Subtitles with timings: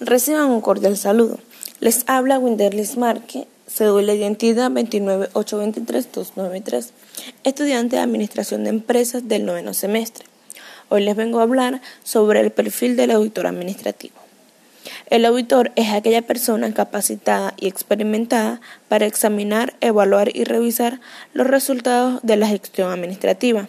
[0.00, 1.38] Reciban un cordial saludo.
[1.78, 6.92] Les habla Winderlis Marque, cédula de identidad 29823-293,
[7.44, 10.24] estudiante de Administración de Empresas del noveno semestre.
[10.88, 14.14] Hoy les vengo a hablar sobre el perfil del auditor administrativo.
[15.10, 21.02] El auditor es aquella persona capacitada y experimentada para examinar, evaluar y revisar
[21.34, 23.68] los resultados de la gestión administrativa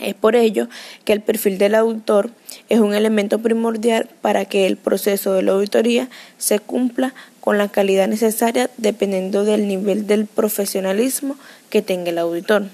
[0.00, 0.68] es por ello
[1.04, 2.30] que el perfil del auditor
[2.68, 6.08] es un elemento primordial para que el proceso de la auditoría
[6.38, 11.36] se cumpla con la calidad necesaria dependiendo del nivel del profesionalismo
[11.70, 12.66] que tenga el auditor,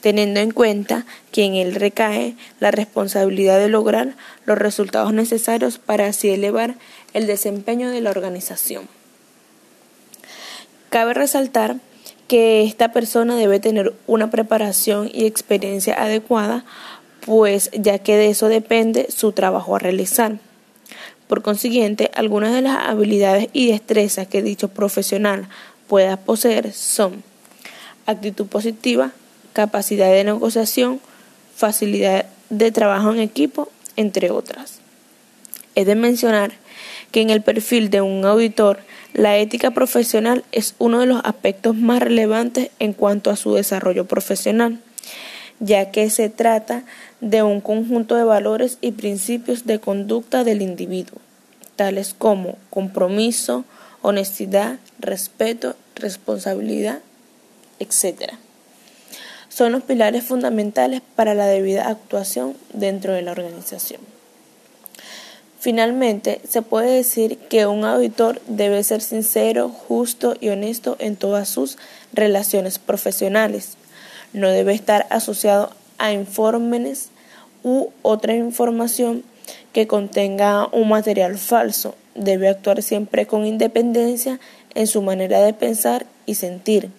[0.00, 6.06] teniendo en cuenta que en él recae la responsabilidad de lograr los resultados necesarios para
[6.06, 6.76] así elevar
[7.14, 8.88] el desempeño de la organización.
[10.88, 11.76] Cabe resaltar
[12.26, 16.64] que esta persona debe tener una preparación y experiencia adecuada,
[17.24, 20.38] pues ya que de eso depende su trabajo a realizar.
[21.28, 25.48] Por consiguiente, algunas de las habilidades y destrezas que dicho profesional
[25.88, 27.22] pueda poseer son
[28.06, 29.12] actitud positiva,
[29.52, 31.00] capacidad de negociación,
[31.54, 34.80] facilidad de trabajo en equipo, entre otras.
[35.74, 36.52] Es de mencionar
[37.10, 38.78] que en el perfil de un auditor
[39.16, 44.04] la ética profesional es uno de los aspectos más relevantes en cuanto a su desarrollo
[44.04, 44.78] profesional,
[45.58, 46.84] ya que se trata
[47.22, 51.18] de un conjunto de valores y principios de conducta del individuo,
[51.76, 53.64] tales como compromiso,
[54.02, 57.00] honestidad, respeto, responsabilidad,
[57.78, 58.34] etc.
[59.48, 64.00] Son los pilares fundamentales para la debida actuación dentro de la organización.
[65.58, 71.48] Finalmente, se puede decir que un auditor debe ser sincero, justo y honesto en todas
[71.48, 71.78] sus
[72.12, 73.76] relaciones profesionales.
[74.32, 77.08] No debe estar asociado a informes
[77.62, 79.24] u otra información
[79.72, 81.94] que contenga un material falso.
[82.14, 84.38] Debe actuar siempre con independencia
[84.74, 86.90] en su manera de pensar y sentir,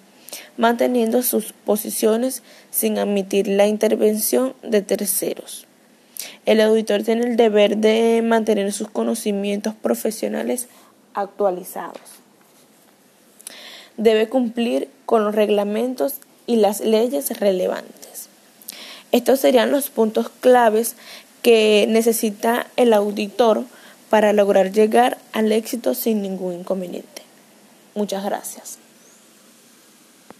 [0.57, 2.41] manteniendo sus posiciones
[2.71, 5.66] sin admitir la intervención de terceros.
[6.47, 10.69] El auditor tiene el deber de mantener sus conocimientos profesionales
[11.13, 11.99] actualizados.
[13.97, 16.15] Debe cumplir con los reglamentos
[16.45, 18.29] y las leyes relevantes.
[19.11, 20.95] Estos serían los puntos claves
[21.41, 23.65] que necesita el auditor
[24.09, 27.23] para lograr llegar al éxito sin ningún inconveniente.
[27.93, 28.79] Muchas gracias.